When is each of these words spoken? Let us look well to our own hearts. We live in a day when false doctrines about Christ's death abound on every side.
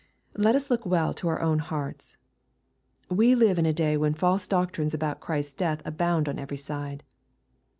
Let 0.35 0.55
us 0.55 0.71
look 0.71 0.83
well 0.83 1.13
to 1.13 1.27
our 1.27 1.39
own 1.41 1.59
hearts. 1.59 2.17
We 3.07 3.35
live 3.35 3.59
in 3.59 3.67
a 3.67 3.71
day 3.71 3.97
when 3.97 4.15
false 4.15 4.47
doctrines 4.47 4.95
about 4.95 5.19
Christ's 5.19 5.53
death 5.53 5.83
abound 5.85 6.27
on 6.27 6.39
every 6.39 6.57
side. 6.57 7.03